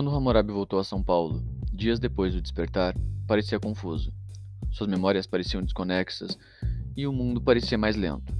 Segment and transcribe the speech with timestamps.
[0.00, 2.96] Quando Hammurabi voltou a São Paulo, dias depois do despertar,
[3.26, 4.10] parecia confuso.
[4.70, 6.38] Suas memórias pareciam desconexas
[6.96, 8.34] e o mundo parecia mais lento.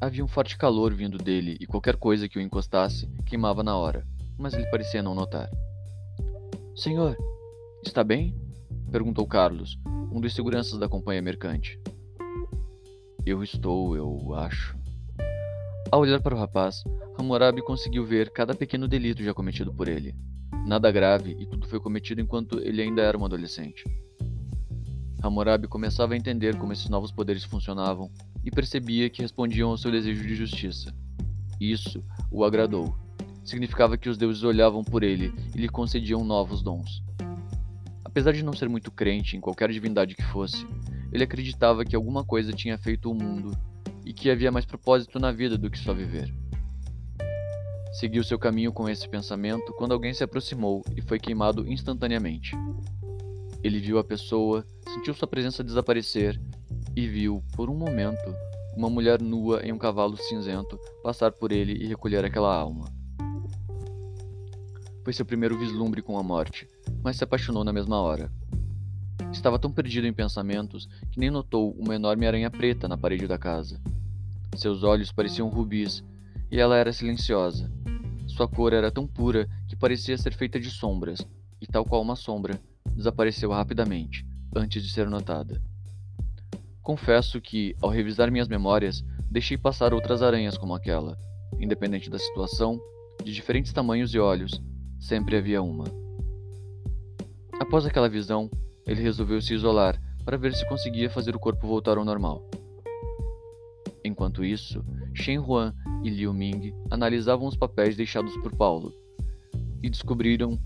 [0.00, 4.04] Havia um forte calor vindo dele e qualquer coisa que o encostasse queimava na hora,
[4.36, 5.48] mas ele parecia não notar.
[6.74, 7.16] Senhor,
[7.86, 8.34] está bem?
[8.90, 9.78] perguntou Carlos,
[10.10, 11.78] um dos seguranças da companhia mercante.
[13.24, 14.76] Eu estou, eu acho.
[15.92, 16.82] Ao olhar para o rapaz,
[17.16, 20.16] Hammurabi conseguiu ver cada pequeno delito já cometido por ele.
[20.66, 23.84] Nada grave e tudo foi cometido enquanto ele ainda era um adolescente.
[25.22, 28.10] Hammurabi começava a entender como esses novos poderes funcionavam
[28.44, 30.94] e percebia que respondiam ao seu desejo de justiça.
[31.60, 32.94] Isso o agradou.
[33.44, 37.02] Significava que os deuses olhavam por ele e lhe concediam novos dons.
[38.04, 40.66] Apesar de não ser muito crente em qualquer divindade que fosse,
[41.12, 43.56] ele acreditava que alguma coisa tinha feito o mundo
[44.04, 46.32] e que havia mais propósito na vida do que só viver.
[47.92, 52.56] Seguiu seu caminho com esse pensamento quando alguém se aproximou e foi queimado instantaneamente.
[53.64, 56.40] Ele viu a pessoa, sentiu sua presença desaparecer
[56.94, 58.34] e viu, por um momento,
[58.76, 62.86] uma mulher nua em um cavalo cinzento passar por ele e recolher aquela alma.
[65.02, 66.68] Foi seu primeiro vislumbre com a morte,
[67.02, 68.30] mas se apaixonou na mesma hora.
[69.32, 73.36] Estava tão perdido em pensamentos que nem notou uma enorme aranha preta na parede da
[73.36, 73.80] casa.
[74.56, 76.04] Seus olhos pareciam rubis
[76.50, 77.79] e ela era silenciosa.
[78.40, 81.20] Sua cor era tão pura que parecia ser feita de sombras,
[81.60, 82.58] e tal qual uma sombra,
[82.96, 84.24] desapareceu rapidamente,
[84.56, 85.60] antes de ser notada.
[86.80, 91.18] Confesso que, ao revisar minhas memórias, deixei passar outras aranhas como aquela.
[91.60, 92.80] Independente da situação,
[93.22, 94.58] de diferentes tamanhos e olhos,
[94.98, 95.84] sempre havia uma.
[97.60, 98.48] Após aquela visão,
[98.86, 102.42] ele resolveu se isolar para ver se conseguia fazer o corpo voltar ao normal.
[104.10, 105.72] Enquanto isso, Shen Huan
[106.02, 108.92] e Liu Ming analisavam os papéis deixados por Paulo
[109.80, 110.58] e descobriram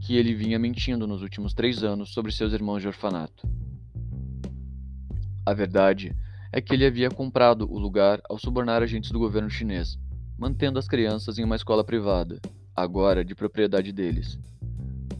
[0.00, 3.48] que ele vinha mentindo nos últimos três anos sobre seus irmãos de orfanato.
[5.46, 6.14] A verdade
[6.52, 9.98] é que ele havia comprado o lugar ao subornar agentes do governo chinês,
[10.38, 12.38] mantendo as crianças em uma escola privada,
[12.76, 14.38] agora de propriedade deles.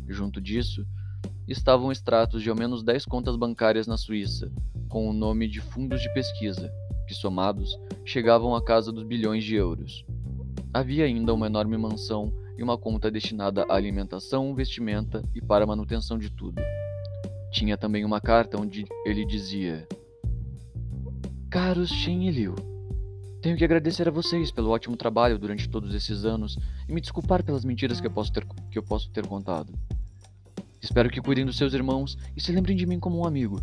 [0.06, 0.86] Junto disso,
[1.48, 4.52] estavam extratos de ao menos 10 contas bancárias na Suíça,
[4.86, 6.70] com o nome de fundos de pesquisa,
[7.08, 10.04] que somados chegavam à casa dos bilhões de euros.
[10.72, 15.66] Havia ainda uma enorme mansão e uma conta destinada à alimentação, vestimenta e para a
[15.66, 16.60] manutenção de tudo.
[17.50, 19.88] Tinha também uma carta onde ele dizia:
[21.50, 22.54] Caros Shen e Liu,
[23.40, 27.42] tenho que agradecer a vocês pelo ótimo trabalho durante todos esses anos e me desculpar
[27.42, 29.72] pelas mentiras que eu posso ter, que eu posso ter contado.
[30.82, 33.62] Espero que cuidem dos seus irmãos e se lembrem de mim como um amigo.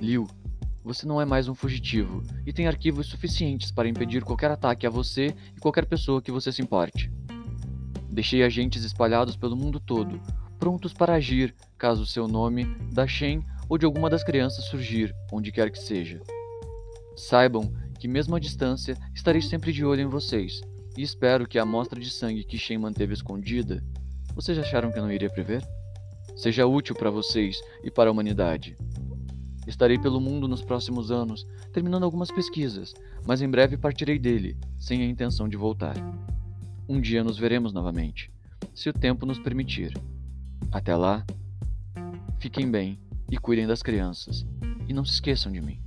[0.00, 0.28] Liu,
[0.86, 4.90] você não é mais um fugitivo e tem arquivos suficientes para impedir qualquer ataque a
[4.90, 7.10] você e qualquer pessoa que você se importe.
[8.08, 10.20] Deixei agentes espalhados pelo mundo todo,
[10.60, 15.50] prontos para agir caso seu nome, da Shen ou de alguma das crianças surgir, onde
[15.50, 16.20] quer que seja.
[17.16, 20.60] Saibam que, mesmo à distância, estarei sempre de olho em vocês,
[20.96, 23.82] e espero que a amostra de sangue que Shen manteve escondida,
[24.36, 25.66] vocês acharam que eu não iria prever?
[26.36, 28.76] Seja útil para vocês e para a humanidade.
[29.66, 32.94] Estarei pelo mundo nos próximos anos, terminando algumas pesquisas,
[33.26, 35.96] mas em breve partirei dele, sem a intenção de voltar.
[36.88, 38.30] Um dia nos veremos novamente,
[38.74, 39.92] se o tempo nos permitir.
[40.70, 41.24] Até lá,
[42.38, 42.98] fiquem bem
[43.30, 44.46] e cuidem das crianças,
[44.88, 45.80] e não se esqueçam de mim.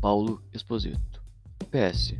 [0.00, 1.20] Paulo Exposito.
[1.70, 2.14] PS.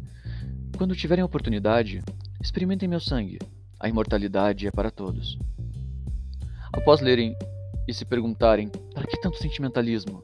[0.76, 2.02] Quando tiverem oportunidade,
[2.42, 3.38] experimentem meu sangue.
[3.78, 5.38] A imortalidade é para todos.
[6.72, 7.36] Após lerem
[7.88, 10.22] e se perguntarem para que tanto sentimentalismo,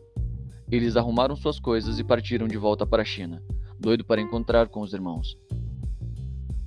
[0.71, 3.43] eles arrumaram suas coisas e partiram de volta para a China,
[3.81, 5.37] doido para encontrar com os irmãos.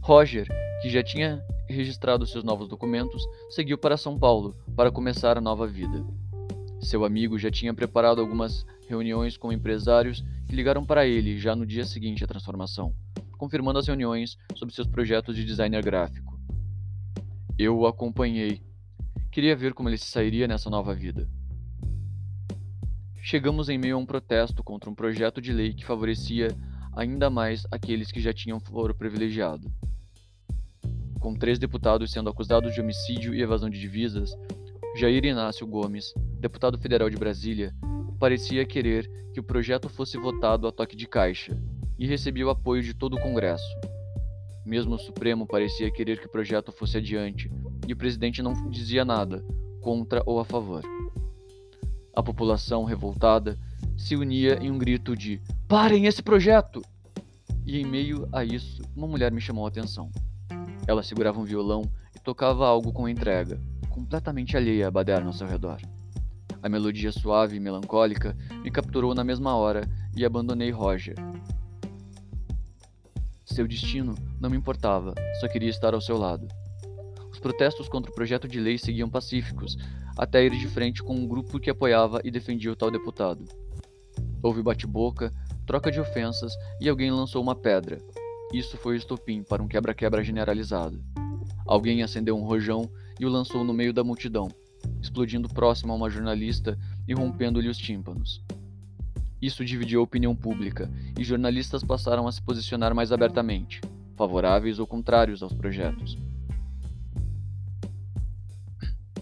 [0.01, 0.47] Roger,
[0.81, 5.67] que já tinha registrado seus novos documentos, seguiu para São Paulo para começar a nova
[5.67, 6.03] vida.
[6.79, 11.65] Seu amigo já tinha preparado algumas reuniões com empresários que ligaram para ele já no
[11.65, 12.95] dia seguinte à transformação,
[13.37, 16.39] confirmando as reuniões sobre seus projetos de designer gráfico.
[17.57, 18.61] Eu o acompanhei.
[19.37, 21.29] Queria ver como ele se sairia nessa nova vida.
[23.21, 26.47] Chegamos em meio a um protesto contra um projeto de lei que favorecia
[26.91, 29.71] ainda mais aqueles que já tinham foro privilegiado.
[31.19, 34.31] Com três deputados sendo acusados de homicídio e evasão de divisas,
[34.95, 37.75] Jair Inácio Gomes, deputado federal de Brasília,
[38.19, 41.55] parecia querer que o projeto fosse votado a toque de caixa
[41.99, 43.69] e recebia o apoio de todo o Congresso.
[44.65, 47.51] Mesmo o Supremo parecia querer que o projeto fosse adiante
[47.87, 49.43] e o presidente não dizia nada,
[49.81, 50.83] contra ou a favor.
[52.13, 53.57] A população, revoltada,
[53.97, 56.81] se unia em um grito de: Parem esse projeto!
[57.65, 60.09] E em meio a isso, uma mulher me chamou a atenção.
[60.87, 61.83] Ela segurava um violão
[62.15, 63.59] e tocava algo com entrega,
[63.89, 65.79] completamente alheia à baderna ao seu redor.
[66.61, 71.15] A melodia suave e melancólica me capturou na mesma hora e abandonei Roger.
[73.45, 76.47] Seu destino não me importava, só queria estar ao seu lado.
[77.37, 79.77] Os protestos contra o projeto de lei seguiam pacíficos,
[80.17, 83.45] até ir de frente com um grupo que apoiava e defendia o tal deputado.
[84.41, 85.31] Houve bate-boca,
[85.63, 86.51] troca de ofensas
[86.81, 87.99] e alguém lançou uma pedra.
[88.51, 90.99] Isso foi o estopim para um quebra-quebra generalizado.
[91.67, 92.89] Alguém acendeu um rojão
[93.19, 94.47] e o lançou no meio da multidão,
[94.99, 96.75] explodindo próximo a uma jornalista
[97.07, 98.43] e rompendo-lhe os tímpanos.
[99.39, 103.79] Isso dividiu a opinião pública e jornalistas passaram a se posicionar mais abertamente,
[104.15, 106.17] favoráveis ou contrários aos projetos.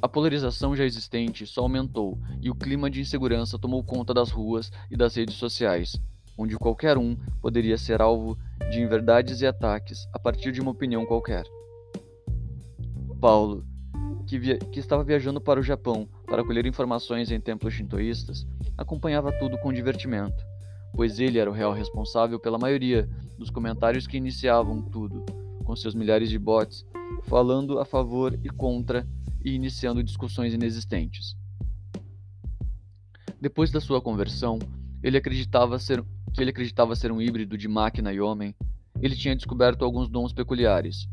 [0.06, 4.72] A polarização já existente só aumentou e o clima de insegurança tomou conta das ruas
[4.92, 6.00] e das redes sociais,
[6.38, 8.38] onde qualquer um poderia ser alvo
[8.70, 11.44] de inverdades e ataques a partir de uma opinião qualquer.
[13.20, 13.66] Paulo,
[14.28, 18.46] que, via que estava viajando para o Japão para colher informações em templos shintoístas,
[18.78, 20.46] acompanhava tudo com divertimento,
[20.94, 23.10] pois ele era o real responsável pela maioria
[23.40, 25.26] dos comentários que iniciavam tudo,
[25.64, 26.86] com seus milhares de bots
[27.24, 29.06] falando a favor e contra
[29.46, 31.38] e iniciando discussões inexistentes.
[33.40, 34.58] Depois da sua conversão,
[35.04, 36.04] ele acreditava ser,
[36.34, 38.56] que ele acreditava ser um híbrido de máquina e homem.
[39.00, 41.08] Ele tinha descoberto alguns dons peculiares: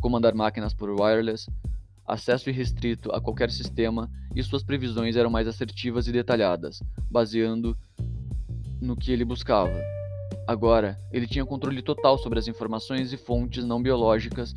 [0.00, 1.50] comandar máquinas por wireless,
[2.06, 6.80] acesso irrestrito a qualquer sistema, e suas previsões eram mais assertivas e detalhadas,
[7.10, 7.76] baseando
[8.80, 9.74] no que ele buscava.
[10.46, 14.54] Agora, ele tinha controle total sobre as informações e fontes não biológicas,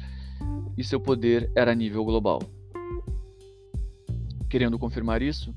[0.78, 2.40] e seu poder era a nível global.
[4.56, 5.54] Querendo confirmar isso,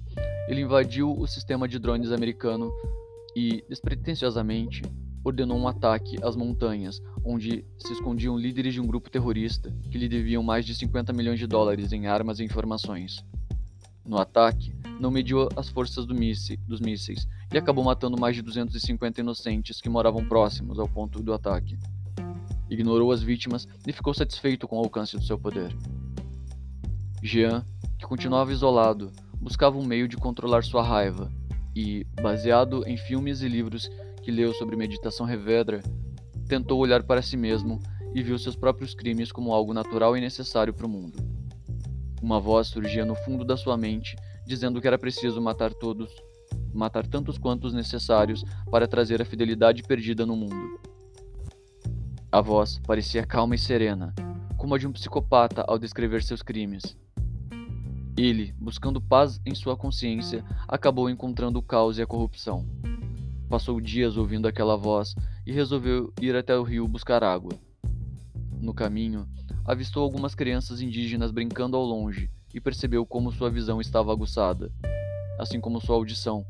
[0.49, 2.69] ele invadiu o sistema de drones americano
[3.37, 4.83] e, despretensiosamente,
[5.23, 10.09] ordenou um ataque às montanhas, onde se escondiam líderes de um grupo terrorista que lhe
[10.09, 13.25] deviam mais de 50 milhões de dólares em armas e informações.
[14.05, 16.13] No ataque, não mediu as forças do
[16.67, 21.33] dos mísseis e acabou matando mais de 250 inocentes que moravam próximos ao ponto do
[21.33, 21.79] ataque.
[22.69, 25.73] Ignorou as vítimas e ficou satisfeito com o alcance do seu poder.
[27.23, 27.65] Jean
[27.99, 29.11] que continuava isolado,
[29.41, 31.31] buscava um meio de controlar sua raiva
[31.75, 33.91] e, baseado em filmes e livros
[34.23, 35.83] que leu sobre meditação revedra,
[36.49, 37.81] tentou olhar para si mesmo
[38.15, 41.19] e viu seus próprios crimes como algo natural e necessário para o mundo.
[42.23, 44.17] Uma voz surgia no fundo da sua mente,
[44.47, 46.11] dizendo que era preciso matar todos,
[46.73, 50.81] matar tantos quantos necessários para trazer a fidelidade perdida no mundo.
[52.31, 54.15] A voz parecia calma e serena,
[54.57, 56.97] como a de um psicopata ao descrever seus crimes.
[58.19, 62.67] Ele, buscando paz em sua consciência, acabou encontrando o caos e a corrupção.
[63.49, 65.15] Passou dias ouvindo aquela voz
[65.47, 67.53] e resolveu ir até o rio buscar água.
[68.61, 69.25] No caminho,
[69.65, 74.73] avistou algumas crianças indígenas brincando ao longe e percebeu como sua visão estava aguçada,
[75.39, 76.45] assim como sua audição.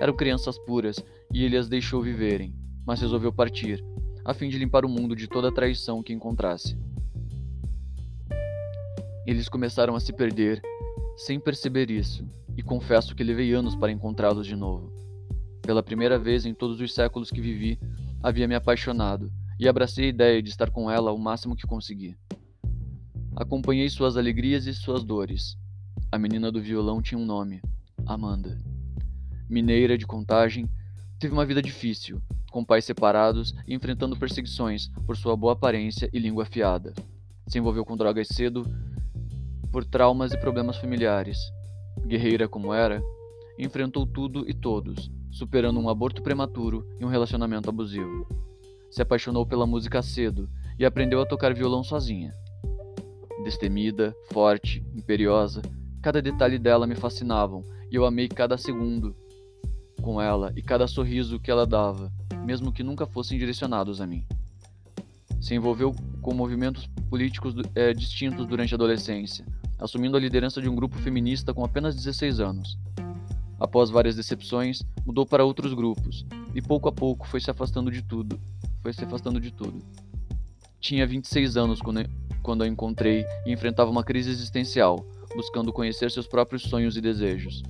[0.00, 0.96] Eram crianças puras
[1.32, 2.52] e ele as deixou viverem,
[2.84, 3.84] mas resolveu partir,
[4.24, 6.76] a fim de limpar o mundo de toda a traição que encontrasse.
[9.24, 10.60] Eles começaram a se perder
[11.18, 12.24] sem perceber isso,
[12.56, 14.92] e confesso que levei anos para encontrá-los de novo.
[15.60, 17.76] Pela primeira vez em todos os séculos que vivi,
[18.22, 19.28] havia me apaixonado
[19.58, 22.16] e abracei a ideia de estar com ela o máximo que consegui.
[23.34, 25.58] Acompanhei suas alegrias e suas dores.
[26.12, 27.60] A menina do violão tinha um nome:
[28.06, 28.62] Amanda.
[29.50, 30.70] Mineira de contagem,
[31.18, 36.18] teve uma vida difícil, com pais separados e enfrentando perseguições por sua boa aparência e
[36.20, 36.94] língua afiada.
[37.48, 38.64] Se envolveu com drogas cedo
[39.70, 41.38] por traumas e problemas familiares.
[42.06, 43.02] Guerreira como era,
[43.58, 48.26] enfrentou tudo e todos, superando um aborto prematuro e um relacionamento abusivo.
[48.90, 50.48] Se apaixonou pela música cedo
[50.78, 52.32] e aprendeu a tocar violão sozinha.
[53.44, 55.60] Destemida, forte, imperiosa,
[56.00, 59.14] cada detalhe dela me fascinavam e eu amei cada segundo
[60.00, 62.10] com ela e cada sorriso que ela dava,
[62.44, 64.24] mesmo que nunca fossem direcionados a mim.
[65.40, 69.44] Se envolveu com movimentos políticos é, distintos durante a adolescência,
[69.78, 72.78] assumindo a liderança de um grupo feminista com apenas 16 anos.
[73.58, 76.24] Após várias decepções, mudou para outros grupos
[76.54, 78.40] e pouco a pouco foi se afastando de tudo.
[78.82, 79.82] Foi se afastando de tudo.
[80.80, 81.80] Tinha 26 anos
[82.42, 87.62] quando a encontrei e enfrentava uma crise existencial, buscando conhecer seus próprios sonhos e desejos.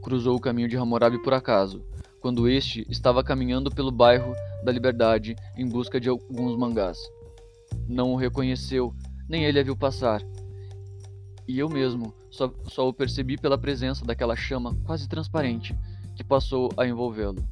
[0.00, 1.84] Cruzou o caminho de Hammurabi por acaso,
[2.20, 4.32] quando este estava caminhando pelo bairro
[4.64, 6.98] da Liberdade em busca de alguns mangás.
[7.88, 8.94] Não o reconheceu
[9.28, 10.22] nem ele a viu passar.
[11.46, 15.74] E eu mesmo só, só o percebi pela presença daquela chama quase transparente
[16.14, 17.42] que passou a envolvê-lo.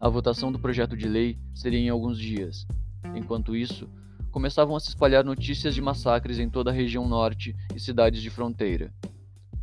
[0.00, 2.66] A votação do projeto de lei seria em alguns dias.
[3.14, 3.88] Enquanto isso,
[4.30, 8.30] começavam a se espalhar notícias de massacres em toda a região norte e cidades de
[8.30, 8.92] fronteira.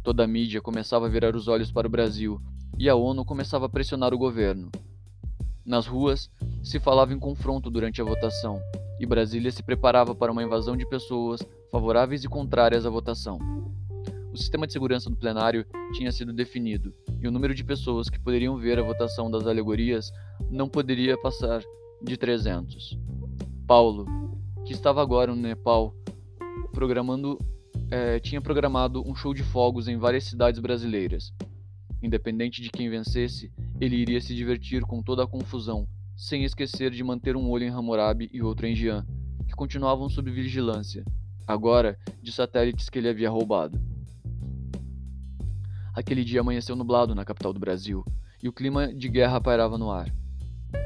[0.01, 2.41] Toda a mídia começava a virar os olhos para o Brasil
[2.77, 4.71] e a ONU começava a pressionar o governo.
[5.65, 6.31] Nas ruas,
[6.63, 8.59] se falava em confronto durante a votação,
[9.01, 11.41] e Brasília se preparava para uma invasão de pessoas
[11.71, 13.39] favoráveis e contrárias à votação.
[14.31, 18.19] O sistema de segurança do plenário tinha sido definido, e o número de pessoas que
[18.19, 20.11] poderiam ver a votação das alegorias
[20.51, 21.63] não poderia passar
[21.99, 22.95] de 300.
[23.65, 24.05] Paulo,
[24.63, 25.95] que estava agora no Nepal,
[26.71, 27.39] programando,
[27.89, 31.33] eh, tinha programado um show de fogos em várias cidades brasileiras.
[32.03, 35.87] Independente de quem vencesse, ele iria se divertir com toda a confusão,
[36.21, 39.03] sem esquecer de manter um olho em Hammurabi e outro em Jian,
[39.47, 41.03] que continuavam sob vigilância,
[41.47, 43.81] agora de satélites que ele havia roubado.
[45.95, 48.05] Aquele dia amanheceu nublado na capital do Brasil,
[48.41, 50.13] e o clima de guerra pairava no ar.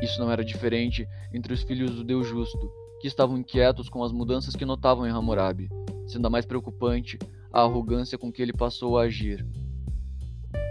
[0.01, 4.13] Isso não era diferente entre os filhos do Deus Justo, que estavam inquietos com as
[4.13, 5.67] mudanças que notavam em Hammurabi,
[6.07, 7.19] sendo a mais preocupante
[7.51, 9.45] a arrogância com que ele passou a agir.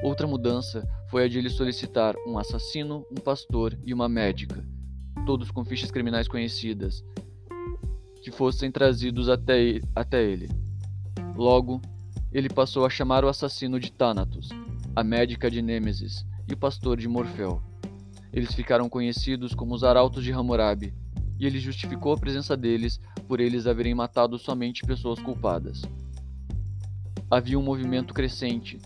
[0.04, 4.62] Outra mudança foi a de ele solicitar um assassino, um pastor e uma médica,
[5.24, 7.02] todos com fichas criminais conhecidas,
[8.22, 10.50] que fossem trazidos até, até ele.
[11.34, 11.80] Logo,
[12.30, 14.50] ele passou a chamar o assassino de Thanatos,
[14.94, 17.62] a médica de Nêmesis e o pastor de Morfeu.
[18.30, 20.92] Eles ficaram conhecidos como os Arautos de Hammurabi,
[21.40, 25.80] e ele justificou a presença deles por eles haverem matado somente pessoas culpadas.
[27.30, 28.78] Havia um movimento crescente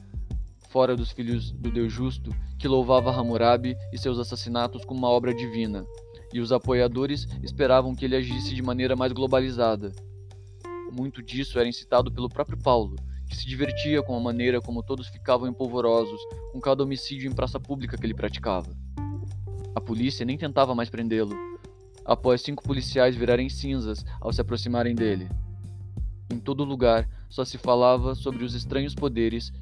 [0.69, 5.35] fora dos filhos do Deus Justo, que louvava Hammurabi e seus assassinatos como uma obra
[5.35, 5.85] divina,
[6.33, 9.93] e os apoiadores esperavam que ele agisse de maneira mais globalizada.
[10.93, 12.97] Muito disso era incitado pelo próprio Paulo,
[13.29, 16.21] que se divertia com a maneira como todos ficavam empolvorosos
[16.53, 18.75] com cada homicídio em praça pública que ele praticava.
[19.75, 21.35] A polícia nem tentava mais prendê-lo,
[22.05, 25.29] após cinco policiais virarem cinzas ao se aproximarem dele.
[26.31, 29.53] Em todo lugar só se falava sobre os estranhos poderes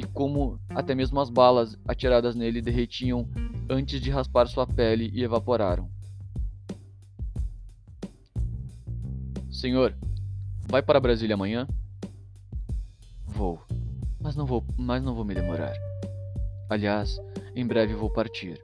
[0.00, 3.28] e como até mesmo as balas atiradas nele derretiam
[3.68, 5.90] antes de raspar sua pele e evaporaram.
[9.50, 9.94] Senhor,
[10.66, 11.68] vai para Brasília amanhã?
[13.26, 13.60] Vou,
[14.18, 15.74] mas não vou, mas não vou me demorar.
[16.70, 17.20] Aliás,
[17.54, 18.58] em breve vou partir.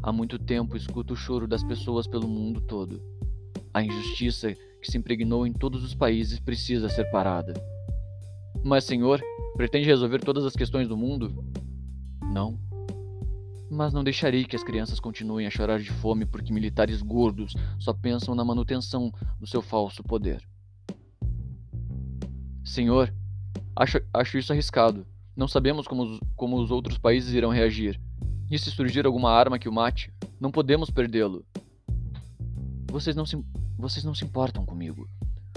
[0.00, 3.02] Há muito tempo escuto o choro das pessoas pelo mundo todo.
[3.74, 7.54] A injustiça que se impregnou em todos os países precisa ser parada.
[8.66, 9.22] Mas, senhor,
[9.56, 11.42] Pretende resolver todas as questões do mundo?
[12.30, 12.60] Não.
[13.70, 17.94] Mas não deixarei que as crianças continuem a chorar de fome porque militares gordos só
[17.94, 20.46] pensam na manutenção do seu falso poder.
[22.62, 23.14] Senhor,
[23.74, 25.06] acho, acho isso arriscado.
[25.34, 27.98] Não sabemos como os, como os outros países irão reagir.
[28.50, 31.46] E se surgir alguma arma que o mate, não podemos perdê-lo.
[32.90, 33.42] Vocês não se,
[33.78, 35.08] vocês não se importam comigo.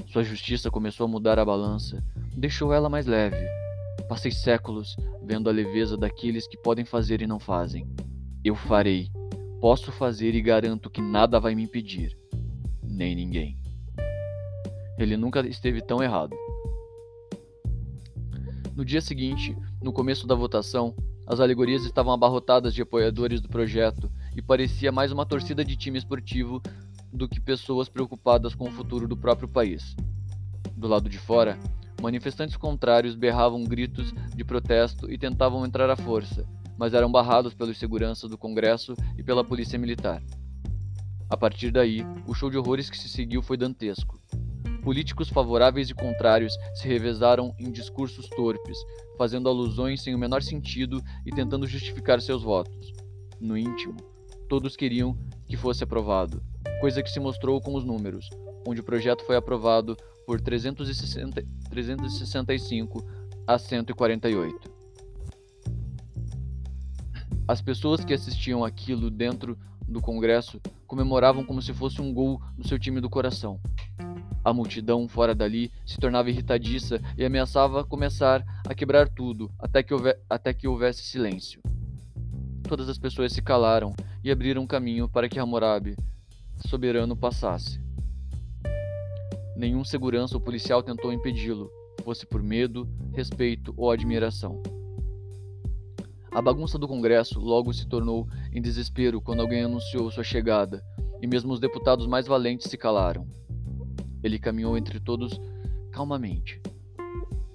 [0.08, 2.02] Sua justiça começou a mudar a balança,
[2.40, 3.46] deixou ela mais leve.
[4.08, 7.88] Passei séculos vendo a leveza daqueles que podem fazer e não fazem.
[8.44, 9.12] Eu farei.
[9.60, 12.18] Posso fazer e garanto que nada vai me impedir.
[12.82, 13.60] Nem ninguém.
[14.98, 16.36] Ele nunca esteve tão errado.
[18.76, 20.96] No dia seguinte, no começo da votação,
[21.28, 25.98] as alegorias estavam abarrotadas de apoiadores do projeto e parecia mais uma torcida de time
[25.98, 26.62] esportivo
[27.12, 29.96] do que pessoas preocupadas com o futuro do próprio país.
[30.76, 31.60] Do lado de fora,
[32.02, 37.78] Manifestantes contrários berravam gritos de protesto e tentavam entrar à força, mas eram barrados pelos
[37.78, 40.24] seguranças do Congresso e pela polícia militar.
[41.30, 44.20] A partir daí, o show de horrores que se seguiu foi dantesco.
[44.82, 48.78] Políticos favoráveis e contrários se revezaram em discursos torpes,
[49.18, 52.94] fazendo alusões sem o menor sentido e tentando justificar seus votos.
[53.42, 53.98] No íntimo,
[54.48, 56.42] todos queriam que fosse aprovado,
[56.80, 58.30] coisa que se mostrou com os números,
[58.66, 59.98] onde o projeto foi aprovado
[60.30, 63.04] por 360, 365
[63.48, 64.72] a 148.
[67.48, 69.58] As pessoas que assistiam aquilo dentro
[69.88, 73.60] do Congresso comemoravam como se fosse um gol do seu time do coração.
[74.46, 79.96] A multidão fora dali se tornava irritadiça e ameaçava começar a quebrar tudo até que,
[79.96, 81.60] houve, até que houvesse silêncio.
[82.68, 85.96] Todas as pessoas se calaram e abriram caminho para que Hammurabi,
[86.68, 87.89] soberano, passasse.
[89.60, 91.70] Nenhum segurança ou policial tentou impedi-lo,
[92.06, 94.64] fosse por medo, respeito ou admiração.
[96.32, 100.82] A bagunça do Congresso logo se tornou em desespero quando alguém anunciou sua chegada,
[101.22, 103.28] e mesmo os deputados mais valentes se calaram.
[104.24, 105.38] Ele caminhou entre todos
[105.92, 106.62] calmamente.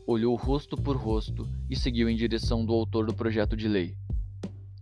[0.06, 3.96] Olhou rosto por rosto e seguiu em direção do autor do projeto de lei.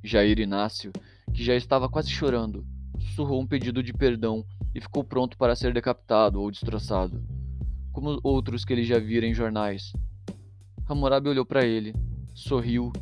[0.02, 0.91] Jair Inácio,
[1.33, 2.67] que já estava quase chorando,
[2.99, 7.23] sussurrou um pedido de perdão e ficou pronto para ser decapitado ou destroçado,
[7.93, 9.93] como outros que ele já vira em jornais.
[10.88, 11.95] Hammurabi olhou para ele,
[12.35, 12.93] sorriu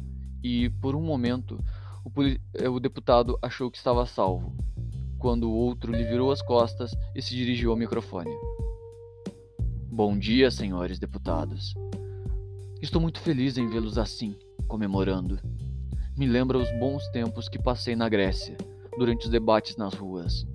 [0.42, 1.58] e, por um momento,
[2.04, 2.10] o,
[2.54, 4.54] eh, o, deputado achou que estava salvo,
[5.18, 8.30] quando o outro lhe virou as costas e se dirigiu ao microfone.
[9.90, 11.74] Bom dia, senhores deputados.
[12.80, 14.34] Estou muito feliz em vê-los assim,
[14.66, 15.38] comemorando.
[16.16, 18.56] Me lembra os bons tempos que passei na Grécia,
[18.96, 20.46] durante os debates nas ruas.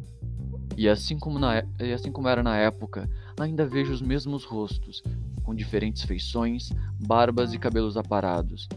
[0.78, 5.02] E assim como, na, e assim como era na época, ainda vejo os mesmos rostos,
[5.44, 8.68] com diferentes feições, barbas e cabelos aparados,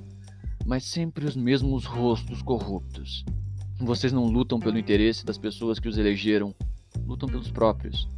[0.65, 3.25] mas sempre os mesmos rostos corruptos.
[3.81, 6.55] Vocês não lutam pelo interesse das pessoas que os elegeram,
[7.07, 8.09] lutam pelos próprios.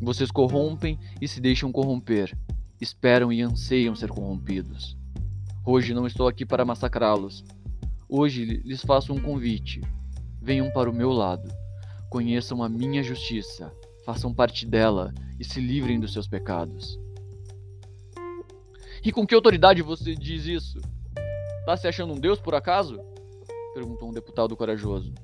[0.00, 2.34] Vocês corrompem e se deixam corromper,
[2.80, 4.96] esperam e anseiam ser corrompidos.
[5.64, 7.44] Hoje não estou aqui para massacrá-los.
[8.08, 9.82] Hoje lhes faço um convite.
[10.40, 11.59] Venham para o meu lado.
[12.10, 13.72] Conheçam a minha justiça,
[14.04, 16.98] façam parte dela e se livrem dos seus pecados.
[19.04, 20.80] E com que autoridade você diz isso?
[21.64, 22.98] Tá se achando um deus por acaso?
[23.72, 25.14] perguntou um deputado corajoso.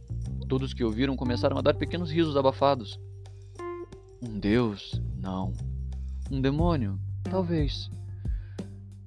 [0.48, 2.96] Todos que ouviram começaram a dar pequenos risos abafados.
[4.22, 5.02] Um deus?
[5.18, 5.52] Não.
[6.30, 7.00] Um demônio?
[7.24, 7.90] Talvez.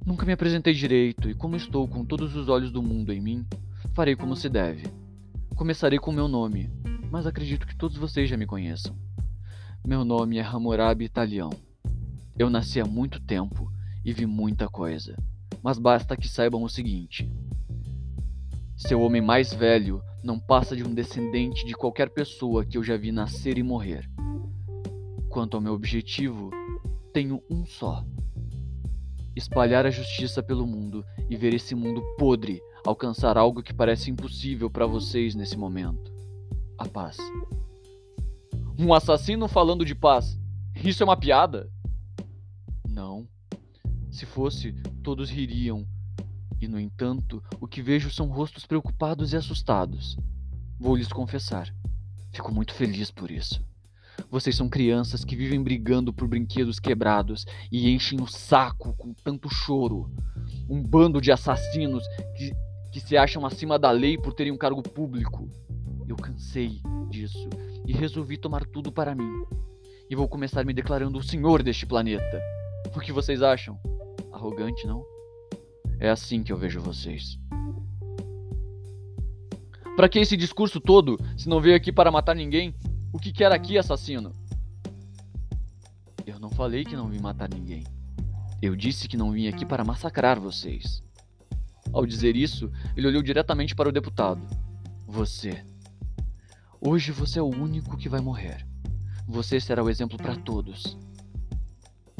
[0.05, 3.47] Nunca me apresentei direito, e como estou com todos os olhos do mundo em mim,
[3.93, 4.83] farei como se deve.
[5.55, 6.69] Começarei com meu nome,
[7.11, 8.95] mas acredito que todos vocês já me conheçam.
[9.85, 11.49] Meu nome é Hammurabi Italião.
[12.37, 13.71] Eu nasci há muito tempo
[14.05, 15.17] e vi muita coisa,
[15.63, 17.29] mas basta que saibam o seguinte:
[18.77, 22.95] seu homem mais velho não passa de um descendente de qualquer pessoa que eu já
[22.95, 24.07] vi nascer e morrer.
[25.29, 26.51] Quanto ao meu objetivo,
[27.11, 28.05] tenho um só:
[29.35, 34.69] espalhar a justiça pelo mundo e ver esse mundo podre alcançar algo que parece impossível
[34.69, 36.18] para vocês nesse momento:
[36.79, 37.17] a paz.
[38.77, 40.39] Um assassino falando de paz.
[40.83, 41.69] Isso é uma piada?
[42.87, 43.27] Não.
[44.09, 44.71] Se fosse,
[45.03, 45.85] todos ririam.
[46.61, 50.17] E, no entanto, o que vejo são rostos preocupados e assustados.
[50.79, 51.73] Vou lhes confessar.
[52.31, 53.61] Fico muito feliz por isso.
[54.29, 59.49] Vocês são crianças que vivem brigando por brinquedos quebrados e enchem o saco com tanto
[59.49, 60.11] choro.
[60.69, 62.03] Um bando de assassinos
[62.37, 62.51] que,
[62.91, 65.49] que se acham acima da lei por terem um cargo público.
[66.09, 67.47] Eu cansei disso
[67.85, 69.45] e resolvi tomar tudo para mim.
[70.09, 72.41] E vou começar me declarando o senhor deste planeta.
[72.95, 73.79] O que vocês acham?
[74.31, 75.05] Arrogante, não?
[75.99, 77.37] É assim que eu vejo vocês.
[79.95, 82.73] Para que esse discurso todo, se não veio aqui para matar ninguém?
[83.13, 84.31] O que quer aqui, assassino?
[86.25, 87.83] Eu não falei que não vim matar ninguém.
[88.59, 91.03] Eu disse que não vim aqui para massacrar vocês.
[91.93, 94.41] Ao dizer isso, ele olhou diretamente para o deputado.
[95.05, 95.68] Você.
[96.81, 98.65] Hoje você é o único que vai morrer.
[99.27, 100.97] Você será o exemplo para todos.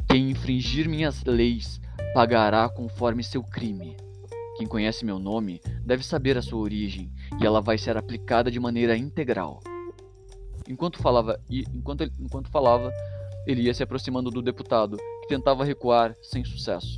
[0.10, 1.80] Quem infringir minhas leis
[2.14, 3.96] pagará conforme seu crime.
[4.58, 7.10] Quem conhece meu nome deve saber a sua origem
[7.42, 9.62] e ela vai ser aplicada de maneira integral.
[10.68, 12.92] Enquanto falava, enquanto, enquanto falava,
[13.48, 16.98] ele ia se aproximando do deputado, que tentava recuar sem sucesso.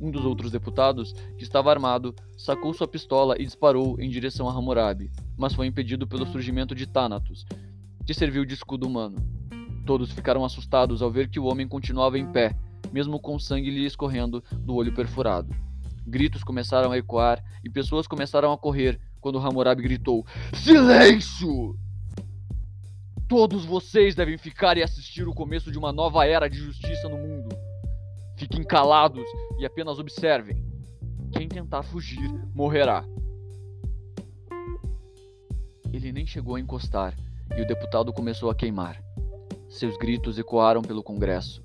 [0.00, 4.52] Um dos outros deputados, que estava armado, sacou sua pistola e disparou em direção a
[4.52, 7.44] Hammurabi, mas foi impedido pelo surgimento de Thanatos,
[8.06, 9.16] que serviu de escudo humano.
[9.84, 12.54] Todos ficaram assustados ao ver que o homem continuava em pé,
[12.92, 15.54] mesmo com sangue lhe escorrendo do olho perfurado.
[16.06, 21.76] Gritos começaram a ecoar e pessoas começaram a correr quando Hammurabi gritou: Silêncio!
[23.28, 27.18] Todos vocês devem ficar e assistir o começo de uma nova era de justiça no
[27.18, 27.47] mundo.
[28.38, 29.26] Fiquem calados
[29.58, 30.64] e apenas observem.
[31.32, 33.04] Quem tentar fugir morrerá.
[35.92, 37.16] Ele nem chegou a encostar
[37.56, 39.02] e o deputado começou a queimar.
[39.68, 41.64] Seus gritos ecoaram pelo Congresso.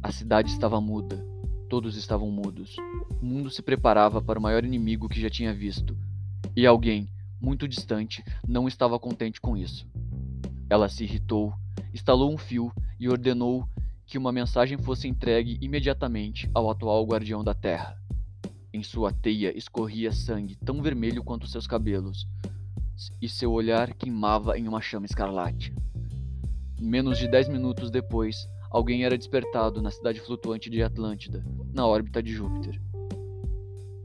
[0.00, 1.26] A cidade estava muda.
[1.68, 2.76] Todos estavam mudos.
[3.20, 5.98] O mundo se preparava para o maior inimigo que já tinha visto.
[6.54, 9.84] E alguém, muito distante, não estava contente com isso.
[10.70, 11.52] Ela se irritou,
[11.92, 13.68] instalou um fio e ordenou
[14.08, 17.94] que uma mensagem fosse entregue imediatamente ao atual guardião da Terra.
[18.72, 22.26] Em sua teia escorria sangue tão vermelho quanto seus cabelos,
[23.20, 25.74] e seu olhar queimava em uma chama escarlate.
[26.80, 32.22] Menos de dez minutos depois, alguém era despertado na cidade flutuante de Atlântida, na órbita
[32.22, 32.80] de Júpiter.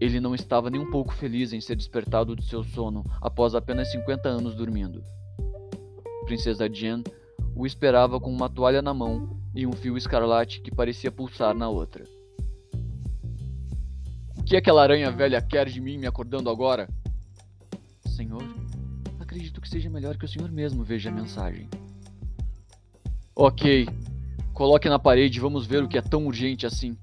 [0.01, 3.89] Ele não estava nem um pouco feliz em ser despertado de seu sono após apenas
[3.89, 5.01] 50 anos dormindo.
[6.25, 7.03] Princesa Jen
[7.55, 11.69] o esperava com uma toalha na mão e um fio escarlate que parecia pulsar na
[11.69, 12.03] outra.
[14.37, 16.89] O que aquela aranha velha quer de mim me acordando agora?
[18.07, 18.43] Senhor,
[19.19, 21.69] acredito que seja melhor que o senhor mesmo veja a mensagem.
[23.35, 23.87] Ok.
[24.53, 26.95] Coloque na parede e vamos ver o que é tão urgente assim.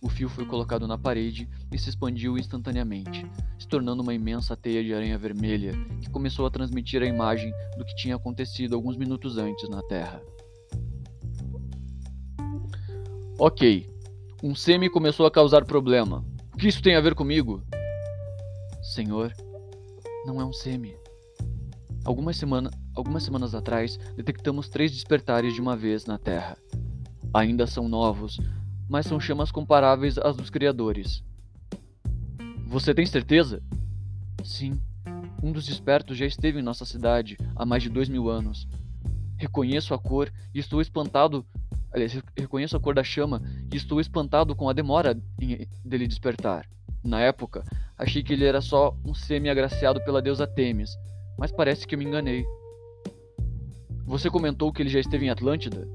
[0.00, 3.26] O fio foi colocado na parede e se expandiu instantaneamente,
[3.58, 7.84] se tornando uma imensa teia de aranha vermelha que começou a transmitir a imagem do
[7.84, 10.22] que tinha acontecido alguns minutos antes na Terra.
[13.38, 13.86] Ok.
[14.42, 16.24] Um semi começou a causar problema.
[16.54, 17.62] O que isso tem a ver comigo?
[18.94, 19.32] Senhor,
[20.24, 20.96] não é um semi.
[22.04, 26.56] Algumas, semana, algumas semanas atrás, detectamos três despertares de uma vez na Terra.
[27.34, 28.38] Ainda são novos,
[28.88, 31.22] mas são chamas comparáveis às dos criadores.
[32.68, 33.62] Você tem certeza?
[34.44, 34.80] Sim.
[35.40, 38.66] Um dos despertos já esteve em nossa cidade há mais de dois mil anos.
[39.36, 41.46] Reconheço a cor e estou espantado.
[41.92, 43.40] Aliás, reconheço a cor da chama
[43.72, 46.68] e estou espantado com a demora em, dele despertar.
[47.04, 47.62] Na época,
[47.96, 50.90] achei que ele era só um semi-agraciado pela deusa Temis,
[51.38, 52.44] mas parece que me enganei.
[54.04, 55.86] Você comentou que ele já esteve em Atlântida?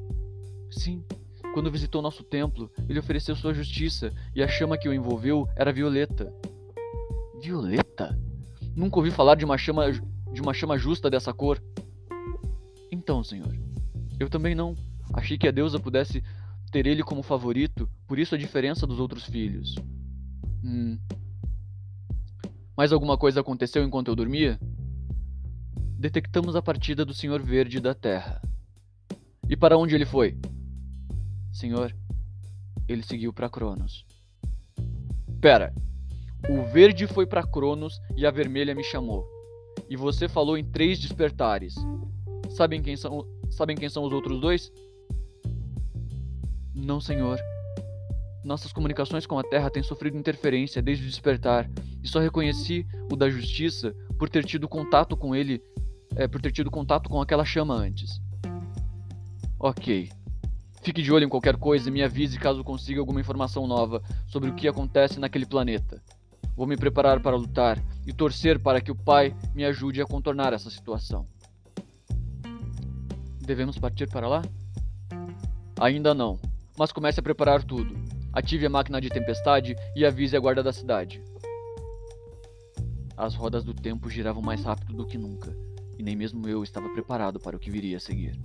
[0.71, 1.03] Sim,
[1.53, 5.73] quando visitou nosso templo, ele ofereceu sua justiça e a chama que o envolveu era
[5.73, 6.33] violeta.
[7.41, 8.17] Violeta?
[8.75, 11.61] Nunca ouvi falar de uma chama de uma chama justa dessa cor.
[12.91, 13.57] Então, senhor,
[14.19, 14.75] eu também não.
[15.13, 16.23] Achei que a deusa pudesse
[16.71, 19.75] ter ele como favorito, por isso a diferença dos outros filhos.
[20.63, 20.97] Hum.
[22.77, 24.57] Mais alguma coisa aconteceu enquanto eu dormia?
[25.97, 28.41] Detectamos a partida do Senhor Verde da Terra.
[29.49, 30.37] E para onde ele foi?
[31.51, 31.93] Senhor,
[32.87, 34.05] ele seguiu para Cronos.
[35.41, 35.73] Pera.
[36.49, 39.25] O verde foi para Cronos e a vermelha me chamou.
[39.89, 41.75] E você falou em três despertares.
[42.49, 44.71] Sabem quem são, sabem quem são os outros dois?
[46.73, 47.39] Não, senhor.
[48.43, 51.69] Nossas comunicações com a Terra têm sofrido interferência desde o despertar,
[52.03, 55.61] e só reconheci o da Justiça por ter tido contato com ele,
[56.15, 58.19] é, por ter tido contato com aquela chama antes.
[59.59, 60.09] Ok.
[60.81, 64.49] Fique de olho em qualquer coisa e me avise caso consiga alguma informação nova sobre
[64.49, 66.01] o que acontece naquele planeta.
[66.61, 70.53] Vou me preparar para lutar e torcer para que o Pai me ajude a contornar
[70.53, 71.27] essa situação.
[73.39, 74.43] Devemos partir para lá?
[75.79, 76.39] Ainda não,
[76.77, 77.95] mas comece a preparar tudo.
[78.31, 81.19] Ative a máquina de tempestade e avise a guarda da cidade.
[83.17, 85.57] As rodas do tempo giravam mais rápido do que nunca,
[85.97, 88.39] e nem mesmo eu estava preparado para o que viria a seguir.